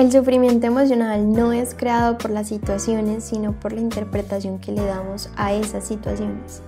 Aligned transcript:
El 0.00 0.10
sufrimiento 0.10 0.66
emocional 0.66 1.30
no 1.30 1.52
es 1.52 1.74
creado 1.74 2.16
por 2.16 2.30
las 2.30 2.48
situaciones, 2.48 3.22
sino 3.22 3.52
por 3.52 3.74
la 3.74 3.82
interpretación 3.82 4.58
que 4.58 4.72
le 4.72 4.82
damos 4.82 5.28
a 5.36 5.52
esas 5.52 5.86
situaciones. 5.86 6.62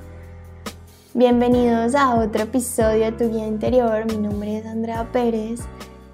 Bienvenidos 1.15 1.95
a 1.95 2.17
otro 2.17 2.43
episodio 2.43 3.07
de 3.07 3.13
Tu 3.13 3.31
Vida 3.31 3.47
Interior. 3.47 4.05
Mi 4.05 4.19
nombre 4.19 4.59
es 4.59 4.67
Andrea 4.67 5.09
Pérez 5.13 5.61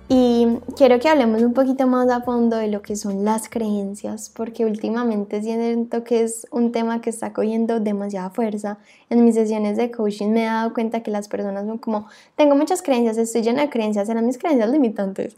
y 0.08 0.46
quiero 0.76 1.00
que 1.00 1.08
hablemos 1.08 1.42
un 1.42 1.54
poquito 1.54 1.88
más 1.88 2.08
a 2.08 2.20
fondo 2.20 2.56
de 2.56 2.68
lo 2.68 2.82
que 2.82 2.94
son 2.94 3.24
las 3.24 3.48
creencias, 3.48 4.30
porque 4.32 4.64
últimamente 4.64 5.42
siento 5.42 6.04
que 6.04 6.22
es 6.22 6.46
un 6.52 6.70
tema 6.70 7.00
que 7.00 7.10
está 7.10 7.32
cogiendo 7.32 7.80
demasiada 7.80 8.30
fuerza. 8.30 8.78
En 9.10 9.24
mis 9.24 9.34
sesiones 9.34 9.76
de 9.76 9.90
coaching 9.90 10.28
me 10.28 10.44
he 10.44 10.46
dado 10.46 10.72
cuenta 10.72 11.02
que 11.02 11.10
las 11.10 11.26
personas 11.26 11.66
son 11.66 11.78
como, 11.78 12.06
tengo 12.36 12.54
muchas 12.54 12.80
creencias, 12.80 13.18
estoy 13.18 13.42
llena 13.42 13.62
de 13.62 13.70
creencias, 13.70 14.08
eran 14.08 14.24
mis 14.24 14.38
creencias 14.38 14.70
limitantes. 14.70 15.36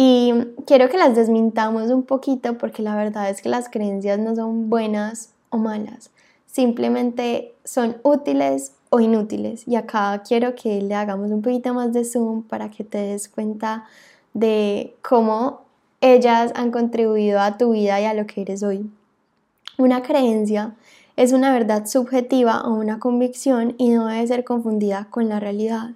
Y 0.00 0.32
quiero 0.64 0.88
que 0.88 0.96
las 0.96 1.16
desmintamos 1.16 1.90
un 1.90 2.04
poquito 2.04 2.56
porque 2.56 2.82
la 2.82 2.94
verdad 2.94 3.30
es 3.30 3.42
que 3.42 3.48
las 3.48 3.68
creencias 3.68 4.16
no 4.16 4.36
son 4.36 4.70
buenas 4.70 5.32
o 5.50 5.58
malas, 5.58 6.12
simplemente 6.46 7.52
son 7.64 7.96
útiles 8.04 8.74
o 8.90 9.00
inútiles. 9.00 9.66
Y 9.66 9.74
acá 9.74 10.22
quiero 10.24 10.54
que 10.54 10.80
le 10.82 10.94
hagamos 10.94 11.32
un 11.32 11.42
poquito 11.42 11.74
más 11.74 11.92
de 11.92 12.04
zoom 12.04 12.44
para 12.44 12.70
que 12.70 12.84
te 12.84 12.98
des 12.98 13.28
cuenta 13.28 13.86
de 14.34 14.94
cómo 15.02 15.62
ellas 16.00 16.52
han 16.54 16.70
contribuido 16.70 17.40
a 17.40 17.58
tu 17.58 17.72
vida 17.72 18.00
y 18.00 18.04
a 18.04 18.14
lo 18.14 18.24
que 18.24 18.42
eres 18.42 18.62
hoy. 18.62 18.88
Una 19.78 20.02
creencia 20.02 20.76
es 21.16 21.32
una 21.32 21.52
verdad 21.52 21.86
subjetiva 21.86 22.62
o 22.68 22.74
una 22.74 23.00
convicción 23.00 23.74
y 23.78 23.88
no 23.88 24.06
debe 24.06 24.24
ser 24.28 24.44
confundida 24.44 25.08
con 25.10 25.28
la 25.28 25.40
realidad. 25.40 25.90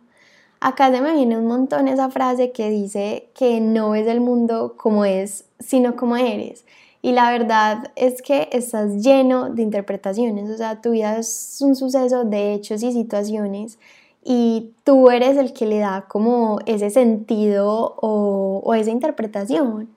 Acá 0.65 0.93
se 0.93 1.01
me 1.01 1.13
viene 1.13 1.37
un 1.37 1.49
montón 1.49 1.88
esa 1.88 2.09
frase 2.09 2.52
que 2.52 2.71
dice 2.71 3.30
que 3.35 3.60
no 3.60 3.91
ves 3.91 4.07
el 4.07 4.21
mundo 4.21 4.74
como 4.77 5.04
es, 5.04 5.45
sino 5.59 5.96
como 5.96 6.16
eres. 6.16 6.65
Y 7.02 7.10
la 7.10 7.32
verdad 7.32 7.91
es 7.96 8.23
que 8.23 8.49
estás 8.52 9.02
lleno 9.02 9.51
de 9.51 9.63
interpretaciones, 9.63 10.49
o 10.49 10.57
sea, 10.57 10.80
tu 10.80 10.93
vida 10.93 11.19
es 11.19 11.59
un 11.63 11.74
suceso 11.74 12.23
de 12.23 12.54
hechos 12.54 12.85
y 12.85 12.93
situaciones 12.93 13.80
y 14.23 14.71
tú 14.85 15.10
eres 15.10 15.37
el 15.37 15.52
que 15.52 15.66
le 15.66 15.80
da 15.80 16.07
como 16.07 16.60
ese 16.65 16.91
sentido 16.91 17.97
o 18.01 18.74
esa 18.74 18.93
interpretación. 18.93 19.88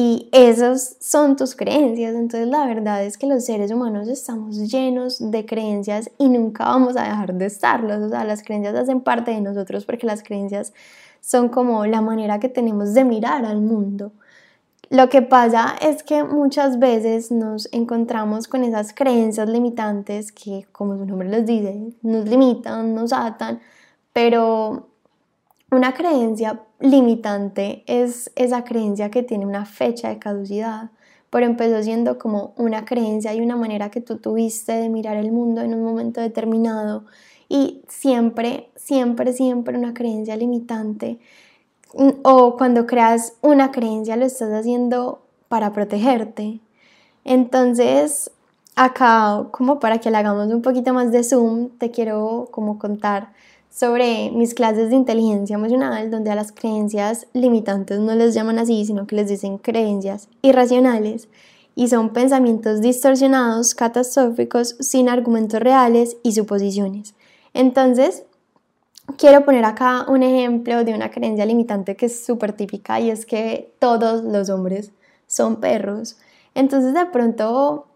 Y 0.00 0.28
esas 0.30 0.96
son 1.00 1.34
tus 1.34 1.56
creencias. 1.56 2.14
Entonces 2.14 2.48
la 2.48 2.64
verdad 2.66 3.04
es 3.04 3.18
que 3.18 3.26
los 3.26 3.44
seres 3.44 3.72
humanos 3.72 4.06
estamos 4.06 4.70
llenos 4.70 5.18
de 5.18 5.44
creencias 5.44 6.08
y 6.18 6.28
nunca 6.28 6.66
vamos 6.66 6.96
a 6.96 7.02
dejar 7.02 7.34
de 7.34 7.46
estarlos. 7.46 8.00
O 8.04 8.08
sea, 8.08 8.22
las 8.22 8.44
creencias 8.44 8.76
hacen 8.76 9.00
parte 9.00 9.32
de 9.32 9.40
nosotros 9.40 9.84
porque 9.84 10.06
las 10.06 10.22
creencias 10.22 10.72
son 11.20 11.48
como 11.48 11.84
la 11.84 12.00
manera 12.00 12.38
que 12.38 12.48
tenemos 12.48 12.94
de 12.94 13.02
mirar 13.02 13.44
al 13.44 13.60
mundo. 13.60 14.12
Lo 14.88 15.08
que 15.08 15.20
pasa 15.20 15.74
es 15.80 16.04
que 16.04 16.22
muchas 16.22 16.78
veces 16.78 17.32
nos 17.32 17.68
encontramos 17.72 18.46
con 18.46 18.62
esas 18.62 18.94
creencias 18.94 19.48
limitantes 19.48 20.30
que, 20.30 20.64
como 20.70 20.96
su 20.96 21.06
nombre 21.06 21.28
les 21.28 21.44
dice, 21.44 21.92
nos 22.02 22.24
limitan, 22.28 22.94
nos 22.94 23.12
atan, 23.12 23.58
pero 24.12 24.90
una 25.70 25.92
creencia 25.92 26.62
limitante 26.80 27.84
es 27.86 28.30
esa 28.36 28.64
creencia 28.64 29.10
que 29.10 29.22
tiene 29.22 29.46
una 29.46 29.66
fecha 29.66 30.08
de 30.08 30.18
caducidad, 30.18 30.90
pero 31.30 31.46
empezó 31.46 31.82
siendo 31.82 32.18
como 32.18 32.54
una 32.56 32.84
creencia 32.84 33.34
y 33.34 33.40
una 33.40 33.56
manera 33.56 33.90
que 33.90 34.00
tú 34.00 34.16
tuviste 34.16 34.72
de 34.72 34.88
mirar 34.88 35.16
el 35.16 35.30
mundo 35.30 35.60
en 35.60 35.74
un 35.74 35.84
momento 35.84 36.20
determinado 36.20 37.04
y 37.48 37.82
siempre, 37.88 38.70
siempre, 38.76 39.32
siempre 39.32 39.76
una 39.76 39.92
creencia 39.92 40.36
limitante 40.36 41.18
o 42.22 42.56
cuando 42.56 42.86
creas 42.86 43.34
una 43.40 43.70
creencia 43.70 44.16
lo 44.16 44.26
estás 44.26 44.52
haciendo 44.52 45.22
para 45.48 45.72
protegerte. 45.72 46.60
Entonces, 47.24 48.30
acá, 48.76 49.46
como 49.50 49.80
para 49.80 49.98
que 49.98 50.10
le 50.10 50.16
hagamos 50.16 50.48
un 50.48 50.62
poquito 50.62 50.94
más 50.94 51.10
de 51.12 51.24
zoom, 51.24 51.70
te 51.78 51.90
quiero 51.90 52.48
como 52.50 52.78
contar 52.78 53.32
sobre 53.70 54.30
mis 54.30 54.54
clases 54.54 54.90
de 54.90 54.96
inteligencia 54.96 55.54
emocional, 55.54 56.10
donde 56.10 56.30
a 56.30 56.34
las 56.34 56.52
creencias 56.52 57.26
limitantes 57.32 58.00
no 58.00 58.14
les 58.14 58.34
llaman 58.34 58.58
así, 58.58 58.84
sino 58.84 59.06
que 59.06 59.16
les 59.16 59.28
dicen 59.28 59.58
creencias 59.58 60.28
irracionales 60.42 61.28
y 61.74 61.88
son 61.88 62.12
pensamientos 62.12 62.80
distorsionados, 62.80 63.74
catastróficos, 63.74 64.76
sin 64.80 65.08
argumentos 65.08 65.60
reales 65.60 66.16
y 66.24 66.32
suposiciones. 66.32 67.14
Entonces, 67.54 68.24
quiero 69.16 69.44
poner 69.44 69.64
acá 69.64 70.04
un 70.08 70.22
ejemplo 70.22 70.84
de 70.84 70.94
una 70.94 71.10
creencia 71.10 71.46
limitante 71.46 71.96
que 71.96 72.06
es 72.06 72.24
súper 72.24 72.52
típica 72.52 73.00
y 73.00 73.10
es 73.10 73.24
que 73.24 73.72
todos 73.78 74.24
los 74.24 74.50
hombres 74.50 74.90
son 75.26 75.56
perros. 75.56 76.16
Entonces 76.54 76.94
de 76.94 77.06
pronto 77.06 77.86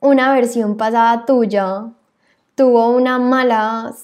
una 0.00 0.32
versión 0.34 0.76
pasada 0.76 1.24
tuya 1.24 1.92
tuvo 2.54 2.90
una 2.90 3.18
mala 3.18 3.94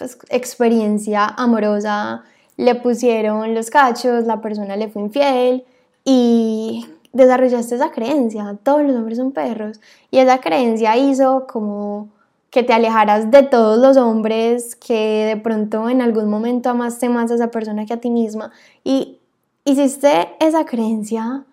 pues, 0.00 0.16
experiencia 0.30 1.26
amorosa, 1.26 2.24
le 2.56 2.74
pusieron 2.74 3.54
los 3.54 3.68
cachos, 3.68 4.24
la 4.24 4.40
persona 4.40 4.74
le 4.74 4.88
fue 4.88 5.02
infiel 5.02 5.64
y 6.06 6.86
desarrollaste 7.12 7.74
esa 7.74 7.90
creencia, 7.90 8.56
todos 8.62 8.82
los 8.82 8.96
hombres 8.96 9.18
son 9.18 9.32
perros. 9.32 9.78
Y 10.10 10.18
esa 10.18 10.38
creencia 10.38 10.96
hizo 10.96 11.46
como 11.46 12.08
que 12.48 12.62
te 12.62 12.72
alejaras 12.72 13.30
de 13.30 13.42
todos 13.42 13.78
los 13.78 13.98
hombres, 13.98 14.74
que 14.74 15.26
de 15.26 15.36
pronto 15.36 15.90
en 15.90 16.00
algún 16.00 16.30
momento 16.30 16.70
amaste 16.70 17.10
más 17.10 17.30
a 17.30 17.34
esa 17.34 17.50
persona 17.50 17.84
que 17.84 17.92
a 17.92 18.00
ti 18.00 18.08
misma. 18.08 18.52
Y 18.82 19.18
hiciste 19.66 20.30
esa 20.40 20.64
creencia 20.64 21.44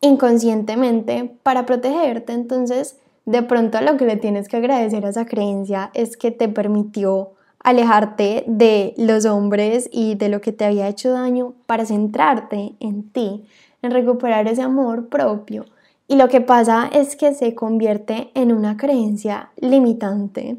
inconscientemente 0.00 1.36
para 1.42 1.66
protegerte. 1.66 2.32
Entonces, 2.32 2.96
de 3.24 3.42
pronto 3.42 3.80
lo 3.80 3.96
que 3.96 4.06
le 4.06 4.16
tienes 4.16 4.46
que 4.46 4.56
agradecer 4.56 5.04
a 5.04 5.08
esa 5.08 5.26
creencia 5.26 5.90
es 5.94 6.16
que 6.16 6.30
te 6.30 6.48
permitió 6.48 7.32
alejarte 7.66 8.44
de 8.46 8.94
los 8.96 9.24
hombres 9.24 9.88
y 9.90 10.14
de 10.14 10.28
lo 10.28 10.40
que 10.40 10.52
te 10.52 10.64
había 10.64 10.86
hecho 10.86 11.10
daño 11.10 11.54
para 11.66 11.84
centrarte 11.84 12.76
en 12.78 13.10
ti, 13.10 13.44
en 13.82 13.90
recuperar 13.90 14.46
ese 14.46 14.62
amor 14.62 15.08
propio. 15.08 15.64
Y 16.06 16.14
lo 16.14 16.28
que 16.28 16.40
pasa 16.40 16.88
es 16.92 17.16
que 17.16 17.34
se 17.34 17.56
convierte 17.56 18.30
en 18.34 18.52
una 18.52 18.76
creencia 18.76 19.50
limitante 19.56 20.58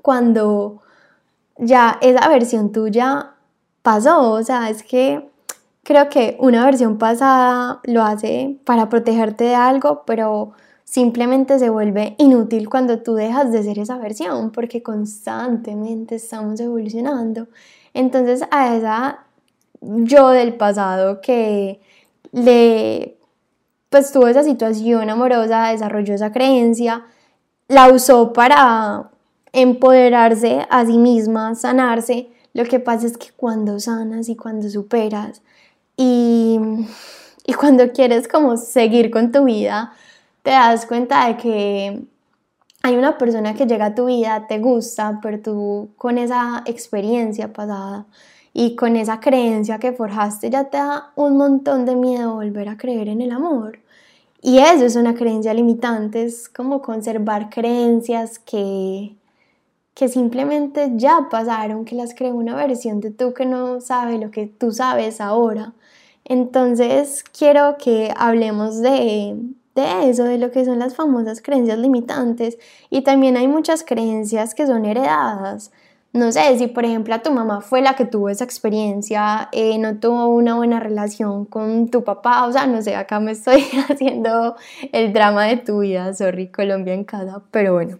cuando 0.00 0.80
ya 1.58 1.98
esa 2.00 2.26
versión 2.30 2.72
tuya 2.72 3.32
pasó. 3.82 4.30
O 4.30 4.42
sea, 4.42 4.70
es 4.70 4.82
que 4.82 5.28
creo 5.82 6.08
que 6.08 6.38
una 6.40 6.64
versión 6.64 6.96
pasada 6.96 7.80
lo 7.84 8.02
hace 8.04 8.56
para 8.64 8.88
protegerte 8.88 9.44
de 9.44 9.54
algo, 9.54 10.04
pero 10.06 10.52
simplemente 10.84 11.58
se 11.58 11.70
vuelve 11.70 12.14
inútil 12.18 12.68
cuando 12.68 13.00
tú 13.00 13.14
dejas 13.14 13.52
de 13.52 13.62
ser 13.62 13.78
esa 13.78 13.98
versión, 13.98 14.50
porque 14.50 14.82
constantemente 14.82 16.16
estamos 16.16 16.60
evolucionando. 16.60 17.48
Entonces 17.94 18.42
a 18.50 18.76
esa 18.76 19.24
yo 19.80 20.30
del 20.30 20.54
pasado 20.54 21.20
que 21.20 21.80
le 22.32 23.18
pues 23.88 24.10
tuvo 24.10 24.26
esa 24.28 24.42
situación 24.42 25.10
amorosa, 25.10 25.68
desarrolló 25.68 26.14
esa 26.14 26.32
creencia, 26.32 27.04
la 27.68 27.88
usó 27.88 28.32
para 28.32 29.10
empoderarse 29.52 30.66
a 30.70 30.86
sí 30.86 30.96
misma, 30.96 31.54
sanarse. 31.54 32.30
Lo 32.54 32.64
que 32.64 32.80
pasa 32.80 33.06
es 33.06 33.18
que 33.18 33.28
cuando 33.36 33.78
sanas 33.80 34.30
y 34.30 34.36
cuando 34.36 34.70
superas 34.70 35.42
y, 35.96 36.58
y 37.46 37.52
cuando 37.52 37.92
quieres 37.92 38.28
como 38.28 38.56
seguir 38.56 39.10
con 39.10 39.30
tu 39.30 39.44
vida, 39.44 39.92
te 40.42 40.50
das 40.50 40.86
cuenta 40.86 41.28
de 41.28 41.36
que 41.36 42.02
hay 42.82 42.96
una 42.96 43.16
persona 43.16 43.54
que 43.54 43.66
llega 43.66 43.86
a 43.86 43.94
tu 43.94 44.06
vida, 44.06 44.46
te 44.48 44.58
gusta, 44.58 45.20
pero 45.22 45.40
tú 45.40 45.90
con 45.96 46.18
esa 46.18 46.62
experiencia 46.66 47.52
pasada 47.52 48.06
y 48.52 48.76
con 48.76 48.96
esa 48.96 49.20
creencia 49.20 49.78
que 49.78 49.92
forjaste 49.92 50.50
ya 50.50 50.64
te 50.64 50.78
da 50.78 51.12
un 51.14 51.36
montón 51.36 51.86
de 51.86 51.96
miedo 51.96 52.34
volver 52.34 52.68
a 52.68 52.76
creer 52.76 53.08
en 53.08 53.20
el 53.22 53.32
amor. 53.32 53.78
Y 54.42 54.58
eso 54.58 54.84
es 54.84 54.96
una 54.96 55.14
creencia 55.14 55.54
limitante, 55.54 56.24
es 56.24 56.48
como 56.48 56.82
conservar 56.82 57.48
creencias 57.48 58.40
que, 58.40 59.14
que 59.94 60.08
simplemente 60.08 60.92
ya 60.96 61.28
pasaron, 61.30 61.84
que 61.84 61.94
las 61.94 62.14
creó 62.14 62.34
una 62.34 62.56
versión 62.56 63.00
de 63.00 63.12
tú 63.12 63.34
que 63.34 63.46
no 63.46 63.80
sabe 63.80 64.18
lo 64.18 64.30
que 64.32 64.46
tú 64.48 64.72
sabes 64.72 65.20
ahora. 65.20 65.72
Entonces 66.24 67.24
quiero 67.24 67.76
que 67.78 68.12
hablemos 68.16 68.80
de, 68.82 69.36
de 69.74 70.10
eso, 70.10 70.24
de 70.24 70.38
lo 70.38 70.50
que 70.50 70.64
son 70.64 70.78
las 70.78 70.94
famosas 70.94 71.40
creencias 71.42 71.78
limitantes. 71.78 72.58
Y 72.90 73.02
también 73.02 73.36
hay 73.36 73.48
muchas 73.48 73.84
creencias 73.84 74.54
que 74.54 74.66
son 74.66 74.84
heredadas 74.84 75.70
no 76.12 76.30
sé, 76.30 76.58
si 76.58 76.66
por 76.66 76.84
ejemplo 76.84 77.14
a 77.14 77.22
tu 77.22 77.30
mamá 77.32 77.62
fue 77.62 77.80
la 77.80 77.94
que 77.96 78.04
tuvo 78.04 78.28
esa 78.28 78.44
experiencia, 78.44 79.48
eh, 79.52 79.78
no 79.78 79.98
tuvo 79.98 80.26
una 80.28 80.54
buena 80.56 80.78
relación 80.78 81.46
con 81.46 81.88
tu 81.88 82.04
papá, 82.04 82.46
o 82.46 82.52
sea, 82.52 82.66
no 82.66 82.82
sé, 82.82 82.94
acá 82.94 83.18
me 83.18 83.32
estoy 83.32 83.64
haciendo 83.88 84.56
el 84.92 85.12
drama 85.12 85.46
de 85.46 85.56
tu 85.56 85.80
vida, 85.80 86.12
sorry, 86.12 86.48
Colombia 86.50 86.92
en 86.92 87.04
casa, 87.04 87.42
pero 87.50 87.72
bueno. 87.74 87.98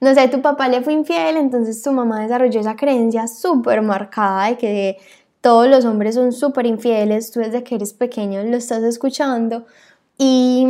No 0.00 0.14
sé, 0.14 0.28
tu 0.28 0.40
papá 0.40 0.68
le 0.68 0.80
fue 0.80 0.92
infiel, 0.92 1.36
entonces 1.36 1.82
tu 1.82 1.92
mamá 1.92 2.22
desarrolló 2.22 2.60
esa 2.60 2.76
creencia 2.76 3.26
súper 3.26 3.82
marcada 3.82 4.46
de 4.46 4.56
que 4.56 4.96
todos 5.40 5.68
los 5.68 5.84
hombres 5.84 6.14
son 6.14 6.32
súper 6.32 6.66
infieles, 6.66 7.30
tú 7.32 7.40
desde 7.40 7.64
que 7.64 7.74
eres 7.74 7.92
pequeño 7.92 8.42
lo 8.44 8.56
estás 8.56 8.82
escuchando 8.82 9.66
y 10.18 10.66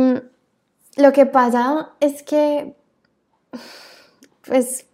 lo 0.95 1.11
que 1.11 1.25
pasa 1.25 1.89
es 1.99 2.23
que, 2.23 2.75
pues, 4.45 4.85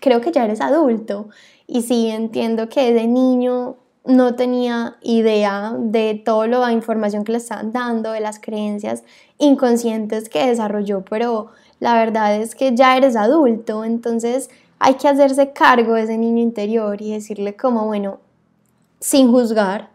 creo 0.00 0.20
que 0.20 0.32
ya 0.32 0.44
eres 0.44 0.60
adulto. 0.60 1.28
Y 1.66 1.82
sí 1.82 2.08
entiendo 2.08 2.68
que 2.68 2.92
de 2.92 3.06
niño 3.06 3.76
no 4.04 4.34
tenía 4.34 4.96
idea 5.02 5.74
de 5.78 6.20
toda 6.24 6.46
la 6.48 6.72
información 6.72 7.24
que 7.24 7.32
le 7.32 7.38
estaban 7.38 7.72
dando, 7.72 8.12
de 8.12 8.20
las 8.20 8.40
creencias 8.40 9.04
inconscientes 9.38 10.28
que 10.28 10.46
desarrolló, 10.46 11.04
pero 11.04 11.50
la 11.78 11.94
verdad 11.94 12.36
es 12.36 12.54
que 12.54 12.74
ya 12.74 12.96
eres 12.96 13.14
adulto, 13.14 13.84
entonces 13.84 14.50
hay 14.80 14.94
que 14.94 15.08
hacerse 15.08 15.52
cargo 15.52 15.94
de 15.94 16.02
ese 16.02 16.18
niño 16.18 16.42
interior 16.42 17.00
y 17.00 17.12
decirle 17.12 17.56
como, 17.56 17.86
bueno, 17.86 18.18
sin 18.98 19.30
juzgar, 19.30 19.91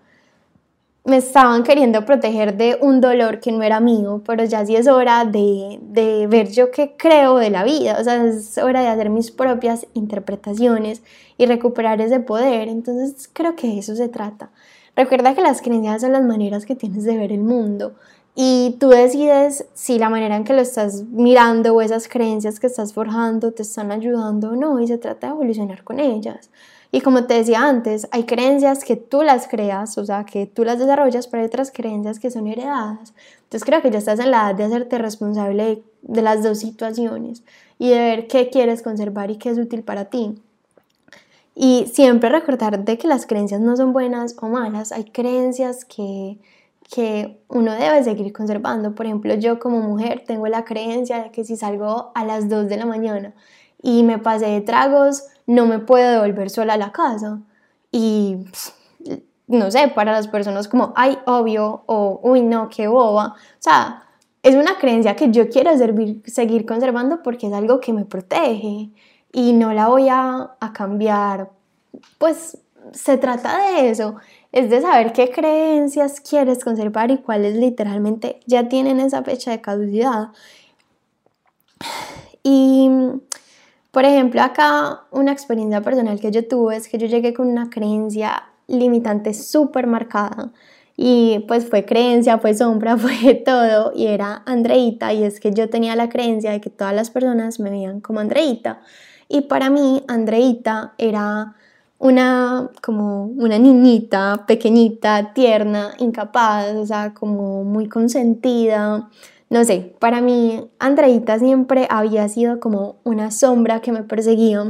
me 1.07 1.17
estaban 1.17 1.63
queriendo 1.63 2.03
proteger 2.05 2.57
de 2.57 2.77
un 2.81 2.99
dolor 2.99 3.39
que 3.39 3.53
no 3.53 3.63
era 3.63 3.79
mío, 3.79 4.21
pero 4.25 4.43
ya 4.43 4.65
sí 4.65 4.75
es 4.75 4.87
hora 4.89 5.23
de, 5.23 5.79
de, 5.81 6.27
ver 6.27 6.51
yo 6.51 6.69
qué 6.69 6.95
creo 6.97 7.37
de 7.37 7.49
la 7.49 7.63
vida, 7.63 7.97
o 7.97 8.03
sea, 8.03 8.25
es 8.25 8.57
hora 8.57 8.81
de 8.81 8.89
hacer 8.89 9.09
mis 9.09 9.31
propias 9.31 9.87
interpretaciones 9.93 11.01
y 11.37 11.45
recuperar 11.45 12.01
ese 12.01 12.19
poder, 12.19 12.67
entonces 12.67 13.29
creo 13.31 13.55
que 13.55 13.79
eso 13.79 13.95
se 13.95 14.09
trata. 14.09 14.51
Recuerda 14.97 15.33
que 15.33 15.41
las 15.41 15.61
creencias 15.61 16.01
son 16.01 16.11
las 16.11 16.23
maneras 16.23 16.65
que 16.65 16.75
tienes 16.75 17.05
de 17.05 17.15
ver 17.15 17.31
el 17.31 17.41
mundo 17.41 17.95
y 18.35 18.75
tú 18.77 18.89
decides 18.89 19.65
si 19.73 19.99
la 19.99 20.09
manera 20.09 20.35
en 20.35 20.43
que 20.43 20.53
lo 20.53 20.61
estás 20.61 21.03
mirando 21.05 21.73
o 21.73 21.81
esas 21.81 22.09
creencias 22.09 22.59
que 22.59 22.67
estás 22.67 22.93
forjando 22.93 23.53
te 23.53 23.61
están 23.61 23.91
ayudando 23.91 24.49
o 24.49 24.55
no 24.57 24.81
y 24.81 24.87
se 24.87 24.97
trata 24.97 25.27
de 25.27 25.33
evolucionar 25.33 25.85
con 25.85 26.01
ellas. 26.01 26.49
Y 26.91 27.01
como 27.01 27.25
te 27.25 27.33
decía 27.33 27.67
antes, 27.67 28.07
hay 28.11 28.23
creencias 28.23 28.83
que 28.85 28.95
tú 28.95 29.21
las 29.21 29.47
creas, 29.47 29.97
o 29.97 30.05
sea, 30.05 30.25
que 30.25 30.45
tú 30.45 30.63
las 30.63 30.79
desarrollas, 30.79 31.27
pero 31.27 31.41
hay 31.41 31.47
otras 31.47 31.71
creencias 31.71 32.19
que 32.19 32.31
son 32.31 32.47
heredadas. 32.47 33.13
Entonces 33.43 33.65
creo 33.65 33.81
que 33.81 33.91
ya 33.91 33.99
estás 33.99 34.19
en 34.19 34.31
la 34.31 34.49
edad 34.49 34.55
de 34.55 34.63
hacerte 34.63 34.97
responsable 34.97 35.83
de, 36.01 36.21
las 36.21 36.43
dos 36.43 36.59
situaciones 36.59 37.43
y 37.77 37.89
de 37.89 37.97
ver 37.97 38.27
qué 38.27 38.49
quieres 38.49 38.81
conservar 38.81 39.31
y 39.31 39.37
qué 39.37 39.49
es 39.49 39.57
útil 39.57 39.83
para 39.83 40.05
ti. 40.05 40.41
Y 41.55 41.87
siempre 41.91 42.29
recordar 42.29 42.83
de 42.85 42.97
que 42.97 43.07
las 43.07 43.25
creencias 43.25 43.59
no 43.59 43.75
son 43.75 43.91
buenas 43.91 44.35
o 44.41 44.47
malas, 44.47 44.91
hay 44.91 45.05
creencias 45.05 45.83
que, 45.85 46.37
que 46.89 47.39
uno 47.49 47.73
debe 47.73 48.03
seguir 48.03 48.31
conservando. 48.31 48.95
Por 48.95 49.07
ejemplo, 49.07 49.33
yo 49.35 49.59
como 49.59 49.79
mujer 49.79 50.23
tengo 50.25 50.47
la 50.47 50.63
creencia 50.63 51.23
de 51.23 51.31
que 51.31 51.43
si 51.43 51.57
salgo 51.57 52.11
a 52.15 52.23
las 52.23 52.47
2 52.47 52.69
de 52.69 52.77
la 52.77 52.85
mañana 52.85 53.33
y 53.81 54.03
me 54.03 54.19
pasé 54.19 54.47
de 54.47 54.61
tragos, 54.61 55.23
no 55.47 55.65
me 55.65 55.79
puedo 55.79 56.11
devolver 56.11 56.49
sola 56.49 56.73
a 56.73 56.77
la 56.77 56.91
casa. 56.91 57.39
Y 57.91 58.45
no 59.47 59.71
sé, 59.71 59.87
para 59.87 60.11
las 60.11 60.27
personas 60.27 60.67
como, 60.67 60.93
ay, 60.95 61.17
obvio, 61.25 61.83
o 61.87 62.19
uy, 62.21 62.41
no, 62.43 62.69
qué 62.69 62.87
boba. 62.87 63.35
O 63.35 63.61
sea, 63.61 64.03
es 64.43 64.55
una 64.55 64.77
creencia 64.77 65.15
que 65.15 65.31
yo 65.31 65.49
quiero 65.49 65.71
seguir 66.25 66.65
conservando 66.65 67.23
porque 67.23 67.47
es 67.47 67.53
algo 67.53 67.79
que 67.79 67.93
me 67.93 68.05
protege 68.05 68.91
y 69.31 69.53
no 69.53 69.73
la 69.73 69.87
voy 69.87 70.09
a, 70.09 70.51
a 70.59 70.73
cambiar. 70.73 71.49
Pues 72.17 72.57
se 72.91 73.17
trata 73.17 73.57
de 73.57 73.89
eso, 73.89 74.15
es 74.51 74.69
de 74.69 74.81
saber 74.81 75.13
qué 75.13 75.29
creencias 75.31 76.21
quieres 76.21 76.63
conservar 76.63 77.11
y 77.11 77.17
cuáles 77.17 77.55
literalmente 77.55 78.39
ya 78.45 78.69
tienen 78.69 78.99
esa 78.99 79.23
fecha 79.23 79.51
de 79.51 79.61
caducidad. 79.61 80.29
Y 82.43 82.89
por 83.97 84.05
ejemplo, 84.05 84.43
acá 84.43 85.07
una 85.09 85.31
experiencia 85.31 85.81
personal 85.81 86.19
que 86.19 86.29
yo 86.29 86.47
tuve 86.47 86.75
es 86.75 86.87
que 86.87 86.99
yo 86.99 87.07
llegué 87.07 87.33
con 87.33 87.47
una 87.47 87.71
creencia 87.71 88.43
limitante 88.67 89.33
súper 89.33 89.87
marcada 89.87 90.51
y 90.95 91.43
pues 91.47 91.67
fue 91.67 91.83
creencia, 91.83 92.37
fue 92.37 92.53
sombra, 92.53 92.95
fue 92.97 93.33
todo 93.33 93.93
y 93.95 94.05
era 94.05 94.43
Andreita 94.45 95.13
y 95.13 95.23
es 95.23 95.39
que 95.39 95.51
yo 95.51 95.71
tenía 95.71 95.95
la 95.95 96.09
creencia 96.09 96.51
de 96.51 96.61
que 96.61 96.69
todas 96.69 96.93
las 96.93 97.09
personas 97.09 97.59
me 97.59 97.71
veían 97.71 97.99
como 97.99 98.19
Andreita 98.19 98.81
y 99.27 99.41
para 99.41 99.71
mí 99.71 100.03
Andreita 100.07 100.93
era 100.99 101.55
una 101.97 102.69
como 102.83 103.25
una 103.25 103.57
niñita 103.57 104.45
pequeñita, 104.45 105.33
tierna, 105.33 105.95
incapaz, 105.97 106.75
o 106.75 106.85
sea, 106.85 107.15
como 107.15 107.63
muy 107.63 107.89
consentida, 107.89 109.09
no 109.49 109.63
sé, 109.63 109.93
para 109.99 110.21
mí 110.21 110.69
Andreita 110.79 111.39
siempre 111.39 111.87
había 111.89 112.27
sido 112.27 112.59
como 112.59 112.97
una 113.03 113.31
sombra 113.31 113.81
que 113.81 113.91
me 113.91 114.03
perseguía. 114.03 114.63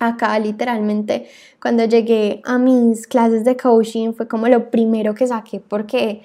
Acá 0.00 0.36
literalmente 0.40 1.28
cuando 1.60 1.84
llegué 1.84 2.42
a 2.44 2.58
mis 2.58 3.06
clases 3.06 3.44
de 3.44 3.56
coaching 3.56 4.12
fue 4.14 4.26
como 4.26 4.48
lo 4.48 4.70
primero 4.70 5.14
que 5.14 5.28
saqué 5.28 5.60
porque 5.60 6.22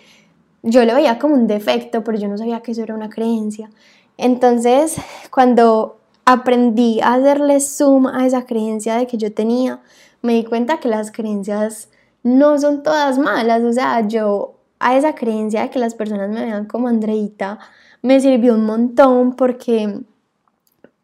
yo 0.63 0.83
lo 0.85 0.95
veía 0.95 1.19
como 1.19 1.35
un 1.35 1.45
defecto, 1.45 2.03
pero 2.03 2.17
yo 2.17 2.27
no 2.27 2.37
sabía 2.37 2.61
que 2.61 2.71
eso 2.71 2.81
era 2.81 2.95
una 2.95 3.09
creencia. 3.09 3.69
Entonces, 4.17 4.95
cuando 5.29 5.97
aprendí 6.25 6.99
a 7.01 7.13
hacerle 7.13 7.59
zoom 7.59 8.07
a 8.07 8.25
esa 8.25 8.45
creencia 8.45 8.95
de 8.95 9.07
que 9.07 9.17
yo 9.17 9.31
tenía, 9.31 9.79
me 10.21 10.33
di 10.33 10.43
cuenta 10.43 10.79
que 10.79 10.89
las 10.89 11.11
creencias 11.11 11.89
no 12.23 12.57
son 12.59 12.83
todas 12.83 13.19
malas, 13.19 13.63
o 13.63 13.71
sea, 13.71 14.05
yo 14.07 14.56
a 14.79 14.97
esa 14.97 15.15
creencia 15.15 15.63
de 15.63 15.69
que 15.69 15.79
las 15.79 15.95
personas 15.95 16.29
me 16.29 16.45
vean 16.45 16.65
como 16.65 16.87
Andreita 16.87 17.59
me 18.01 18.19
sirvió 18.19 18.53
un 18.53 18.65
montón 18.65 19.35
porque 19.35 20.01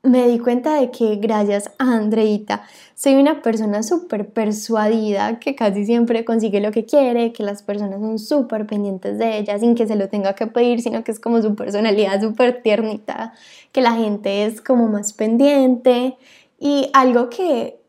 me 0.04 0.28
di 0.28 0.38
cuenta 0.38 0.76
de 0.80 0.92
que 0.92 1.16
gracias 1.16 1.72
a 1.80 1.96
Andreita 1.96 2.64
soy 2.94 3.16
una 3.16 3.42
persona 3.42 3.84
súper 3.84 4.30
persuadida 4.30 5.40
que 5.40 5.56
casi 5.56 5.86
siempre 5.86 6.26
consigue 6.26 6.60
lo 6.60 6.72
que 6.72 6.86
quiere, 6.86 7.32
que 7.32 7.42
las 7.42 7.64
personas 7.64 8.02
son 8.02 8.20
súper 8.20 8.68
pendientes 8.68 9.18
de 9.18 9.38
ella 9.38 9.58
sin 9.58 9.76
que 9.76 9.88
se 9.88 9.96
lo 9.96 10.10
tenga 10.10 10.36
que 10.36 10.48
pedir, 10.48 10.82
sino 10.82 11.04
que 11.04 11.12
es 11.12 11.20
como 11.20 11.42
su 11.42 11.56
personalidad 11.56 12.22
súper 12.22 12.62
tiernita, 12.62 13.34
que 13.72 13.82
la 13.82 13.94
gente 13.94 14.46
es 14.46 14.62
como 14.62 14.88
más 14.88 15.14
pendiente. 15.14 16.18
Y 16.60 16.90
algo 16.94 17.30
que, 17.30 17.80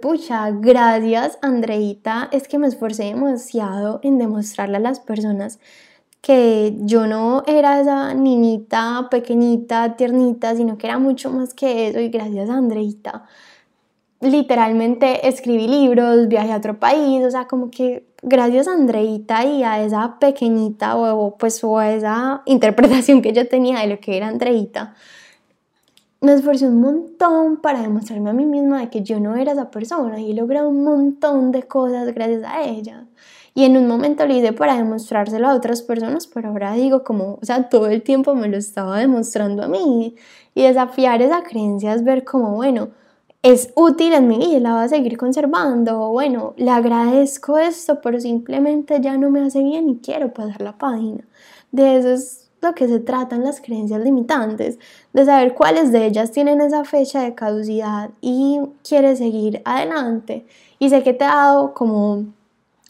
pucha, 0.00 0.50
gracias 0.50 1.38
Andreita, 1.42 2.28
es 2.32 2.48
que 2.48 2.58
me 2.58 2.66
esforcé 2.66 3.04
demasiado 3.04 4.00
en 4.02 4.18
demostrarle 4.18 4.76
a 4.76 4.80
las 4.80 5.00
personas 5.00 5.58
que 6.20 6.74
yo 6.80 7.06
no 7.06 7.42
era 7.46 7.80
esa 7.80 8.14
niñita 8.14 9.08
pequeñita, 9.10 9.96
tiernita, 9.96 10.54
sino 10.56 10.78
que 10.78 10.86
era 10.86 10.98
mucho 10.98 11.30
más 11.30 11.54
que 11.54 11.88
eso 11.88 12.00
y 12.00 12.08
gracias 12.08 12.48
a 12.48 12.54
Andreita. 12.54 13.24
Literalmente 14.20 15.28
escribí 15.28 15.66
libros, 15.68 16.28
viajé 16.28 16.52
a 16.52 16.56
otro 16.56 16.78
país, 16.78 17.22
o 17.24 17.30
sea, 17.30 17.46
como 17.46 17.70
que 17.70 18.06
gracias 18.22 18.68
a 18.68 18.72
Andreita 18.72 19.44
y 19.44 19.64
a 19.64 19.82
esa 19.84 20.18
pequeñita 20.18 20.96
o 20.96 21.36
pues 21.36 21.62
o 21.62 21.78
a 21.78 21.92
esa 21.92 22.42
interpretación 22.46 23.20
que 23.20 23.32
yo 23.32 23.46
tenía 23.48 23.80
de 23.80 23.88
lo 23.88 24.00
que 24.00 24.16
era 24.16 24.28
Andreita, 24.28 24.94
me 26.24 26.32
esforcé 26.32 26.66
un 26.66 26.80
montón 26.80 27.58
para 27.58 27.82
demostrarme 27.82 28.30
a 28.30 28.32
mí 28.32 28.46
misma 28.46 28.80
de 28.80 28.90
que 28.90 29.02
yo 29.02 29.20
no 29.20 29.36
era 29.36 29.52
esa 29.52 29.70
persona 29.70 30.20
y 30.20 30.30
he 30.30 30.34
logrado 30.34 30.68
un 30.68 30.82
montón 30.82 31.52
de 31.52 31.64
cosas 31.64 32.12
gracias 32.14 32.42
a 32.44 32.62
ella. 32.62 33.06
Y 33.54 33.64
en 33.64 33.76
un 33.76 33.86
momento 33.86 34.26
lo 34.26 34.34
hice 34.34 34.52
para 34.52 34.76
demostrárselo 34.76 35.48
a 35.48 35.54
otras 35.54 35.82
personas, 35.82 36.26
pero 36.26 36.48
ahora 36.48 36.72
digo 36.72 37.04
como, 37.04 37.38
o 37.40 37.44
sea, 37.44 37.68
todo 37.68 37.86
el 37.88 38.02
tiempo 38.02 38.34
me 38.34 38.48
lo 38.48 38.56
estaba 38.56 38.98
demostrando 38.98 39.62
a 39.62 39.68
mí. 39.68 40.16
Y 40.54 40.62
desafiar 40.62 41.22
esa 41.22 41.42
creencia 41.44 41.94
es 41.94 42.02
ver 42.02 42.24
como, 42.24 42.54
bueno, 42.54 42.88
es 43.42 43.72
útil 43.76 44.14
en 44.14 44.26
mi 44.26 44.38
vida, 44.38 44.58
la 44.60 44.74
voy 44.74 44.84
a 44.84 44.88
seguir 44.88 45.18
conservando. 45.18 46.08
Bueno, 46.08 46.54
le 46.56 46.70
agradezco 46.70 47.58
esto, 47.58 48.00
pero 48.00 48.18
simplemente 48.18 49.00
ya 49.00 49.16
no 49.18 49.30
me 49.30 49.42
hace 49.42 49.62
bien 49.62 49.88
y 49.88 49.98
quiero 49.98 50.32
pasar 50.32 50.62
la 50.62 50.78
página. 50.78 51.24
De 51.70 51.98
eso 51.98 52.10
es 52.10 52.43
lo 52.64 52.74
que 52.74 52.88
se 52.88 52.98
tratan 52.98 53.44
las 53.44 53.60
creencias 53.60 54.02
limitantes, 54.02 54.78
de 55.12 55.24
saber 55.24 55.54
cuáles 55.54 55.92
de 55.92 56.06
ellas 56.06 56.32
tienen 56.32 56.60
esa 56.60 56.84
fecha 56.84 57.22
de 57.22 57.34
caducidad 57.34 58.10
y 58.20 58.60
quieres 58.86 59.18
seguir 59.18 59.62
adelante. 59.64 60.46
Y 60.78 60.90
sé 60.90 61.02
que 61.02 61.12
te 61.12 61.24
he 61.24 61.28
dado 61.28 61.74
como 61.74 62.24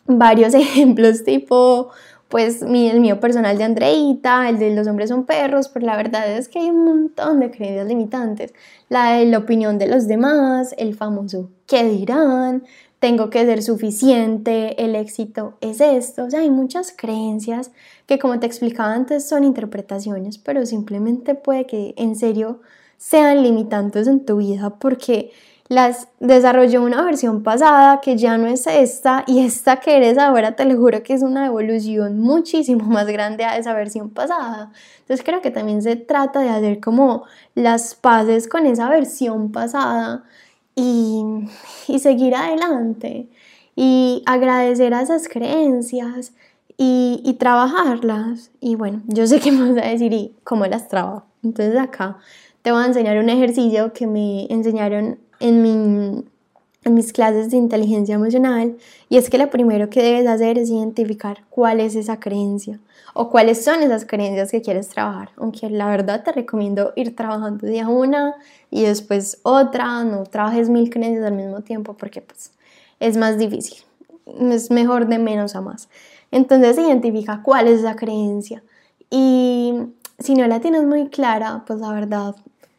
varios 0.07 0.54
ejemplos 0.54 1.25
tipo 1.25 1.90
pues 2.28 2.62
el 2.62 2.99
mío 3.00 3.21
personal 3.21 3.57
de 3.59 3.62
Andreita, 3.62 4.49
el 4.49 4.59
de 4.59 4.75
los 4.75 4.88
hombres 4.88 5.09
son 5.11 5.25
perros, 5.25 5.69
pero 5.69 5.87
la 5.87 5.97
verdad 5.97 6.37
es 6.37 6.49
que 6.49 6.59
hay 6.59 6.71
un 6.71 6.85
montón 6.85 7.38
de 7.38 7.50
creencias 7.52 7.87
limitantes. 7.87 8.52
La 8.88 9.23
la 9.23 9.38
opinión 9.38 9.78
de 9.78 9.87
los 9.87 10.09
demás, 10.09 10.75
el 10.76 10.97
famoso 10.97 11.50
qué 11.69 11.85
dirán, 11.85 12.64
tengo 13.04 13.28
que 13.28 13.44
ser 13.44 13.62
suficiente, 13.62 14.82
el 14.82 14.96
éxito 14.96 15.58
es 15.61 15.82
esto. 15.82 16.25
O 16.25 16.30
sea, 16.30 16.40
hay 16.40 16.49
muchas 16.49 16.90
creencias 16.96 17.70
que 18.06 18.18
como 18.18 18.40
te 18.40 18.46
explicaba 18.46 18.94
antes 18.94 19.28
son 19.28 19.44
interpretaciones, 19.44 20.38
pero 20.38 20.64
simplemente 20.64 21.34
puede 21.34 21.66
que 21.66 21.92
en 21.99 22.16
serio 22.16 22.62
sean 22.96 23.42
limitantes 23.42 24.06
en 24.06 24.25
tu 24.25 24.38
vida 24.38 24.78
porque 24.78 25.32
las 25.68 26.08
desarrolló 26.18 26.82
una 26.82 27.02
versión 27.02 27.42
pasada 27.42 28.00
que 28.00 28.16
ya 28.16 28.38
no 28.38 28.46
es 28.46 28.66
esta 28.66 29.25
y 29.26 29.44
esta 29.44 29.80
que 29.80 29.99
eres 29.99 30.16
ahora 30.16 30.56
te 30.56 30.64
lo 30.64 30.75
juro 30.78 31.02
que 31.02 31.12
es 31.12 31.23
una 31.23 31.44
evolución 31.44 32.18
muchísimo 32.18 32.87
más 32.87 33.06
grande 33.06 33.44
a 33.44 33.58
esa 33.58 33.75
versión 33.75 34.08
pasada. 34.08 34.73
Entonces 35.00 35.23
creo 35.23 35.42
que 35.42 35.50
también 35.50 35.82
se 35.82 35.96
trata 35.96 36.40
de 36.40 36.49
hacer 36.49 36.80
como 36.80 37.25
las 37.54 37.94
paces 37.96 38.49
con 38.49 38.64
esa 38.64 38.88
versión 38.88 39.52
pasada 39.52 40.25
y, 40.75 41.99
seguir 41.99 42.35
adelante. 42.35 43.28
y 43.76 44.23
agradecer 44.26 44.95
a 44.95 45.02
esas 45.02 45.28
creencias 45.28 46.33
y, 46.76 47.21
y 47.25 47.35
trabajarlas. 47.35 48.50
Y 48.61 48.76
bueno, 48.76 49.02
yo 49.07 49.26
sé 49.26 49.40
que 49.40 49.52
me 49.52 49.73
vas 49.73 49.85
a 49.85 49.88
decir, 49.88 50.12
¿y 50.12 50.35
cómo 50.45 50.66
las 50.66 50.88
trabajo? 50.88 51.26
Entonces 51.43 51.76
acá 51.78 52.19
te 52.64 52.73
voy 52.73 52.83
a 52.83 52.87
enseñar 52.87 53.19
un 53.19 53.28
ejercicio 53.28 53.93
que 53.93 54.07
me 54.07 54.47
enseñaron 54.50 55.19
en, 55.38 55.62
mi, 55.62 56.25
en 56.84 56.94
mis 56.94 57.12
clases 57.12 57.50
de 57.50 57.56
inteligencia 57.56 58.14
emocional 58.14 58.76
y 59.08 59.16
es 59.16 59.30
que 59.30 59.38
lo 59.38 59.50
primero 59.50 59.90
que 59.90 60.02
debes 60.02 60.26
hacer 60.26 60.58
es 60.58 60.70
identificar 60.70 61.44
cuál 61.50 61.80
es 61.80 61.94
esa 61.94 62.20
creencia 62.20 62.78
o 63.14 63.30
cuáles 63.30 63.64
son 63.64 63.82
esas 63.82 64.04
creencias 64.04 64.50
que 64.50 64.60
quieres 64.60 64.88
trabajar. 64.88 65.30
Aunque 65.36 65.70
la 65.70 65.86
verdad 65.86 66.22
te 66.24 66.32
recomiendo 66.32 66.92
ir 66.96 67.16
trabajando 67.16 67.66
día 67.66 67.88
una 67.88 68.34
y 68.70 68.82
después 68.82 69.38
otra, 69.42 70.04
no 70.04 70.24
trabajes 70.24 70.68
mil 70.68 70.90
creencias 70.90 71.24
al 71.24 71.34
mismo 71.34 71.60
tiempo 71.62 71.94
porque 71.94 72.20
pues 72.20 72.52
es 73.00 73.16
más 73.16 73.38
difícil. 73.38 73.78
Es 74.50 74.70
mejor 74.70 75.06
de 75.06 75.18
menos 75.18 75.54
a 75.54 75.60
más. 75.60 75.88
Entonces 76.30 76.76
identifica 76.78 77.42
cuál 77.42 77.68
es 77.68 77.80
esa 77.80 77.96
creencia 77.96 78.62
y 79.10 79.74
si 80.18 80.34
no 80.34 80.46
la 80.46 80.60
tienes 80.60 80.84
muy 80.84 81.08
clara, 81.08 81.64
pues 81.66 81.80
la 81.80 81.92
verdad 81.92 82.34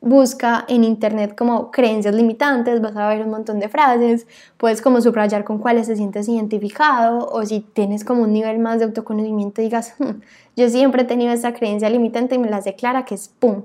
busca 0.06 0.66
en 0.68 0.84
internet 0.84 1.36
como 1.36 1.72
creencias 1.72 2.14
limitantes, 2.14 2.80
vas 2.80 2.96
a 2.96 3.08
ver 3.10 3.24
un 3.24 3.32
montón 3.32 3.60
de 3.60 3.70
frases, 3.70 4.28
puedes 4.58 4.80
como 4.80 5.02
subrayar 5.02 5.44
con 5.44 5.58
cuáles 5.58 5.88
te 5.88 5.96
sientes 5.96 6.30
identificado 6.30 7.28
o 7.28 7.44
si 7.44 7.62
tienes 7.62 8.06
como 8.06 8.22
un 8.22 8.32
nivel 8.32 8.60
más 8.60 8.78
de 8.78 8.86
autoconocimiento 8.86 9.64
digas, 9.64 9.96
hmm, 9.98 10.22
yo 10.56 10.70
siempre 10.70 11.02
he 11.02 11.06
tenido 11.06 11.34
esa 11.34 11.54
creencia 11.54 11.90
limitante 11.90 12.36
y 12.36 12.38
me 12.38 12.52
las 12.52 12.66
declara 12.66 13.04
que 13.04 13.16
es 13.16 13.30
pum. 13.30 13.64